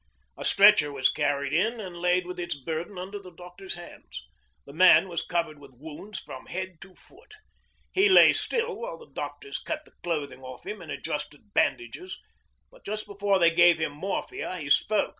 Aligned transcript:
A 0.35 0.43
stretcher 0.43 0.91
was 0.91 1.11
carried 1.11 1.53
in 1.53 1.79
and 1.79 1.95
laid 1.95 2.25
with 2.25 2.39
its 2.39 2.55
burden 2.55 2.97
under 2.97 3.19
the 3.19 3.29
doctor's 3.29 3.75
hands. 3.75 4.23
The 4.65 4.73
man 4.73 5.07
was 5.07 5.21
covered 5.23 5.59
with 5.59 5.75
wounds 5.77 6.17
from 6.17 6.47
head 6.47 6.81
to 6.81 6.95
foot. 6.95 7.35
He 7.91 8.09
lay 8.09 8.33
still 8.33 8.77
while 8.77 8.97
the 8.97 9.13
doctors 9.13 9.59
cut 9.59 9.85
the 9.85 9.91
clothing 10.01 10.41
off 10.41 10.65
him 10.65 10.81
and 10.81 10.91
adjusted 10.91 11.53
bandages, 11.53 12.17
but 12.71 12.83
just 12.83 13.05
before 13.05 13.37
they 13.37 13.51
gave 13.53 13.77
him 13.77 13.91
morphia 13.91 14.55
he 14.55 14.71
spoke. 14.71 15.09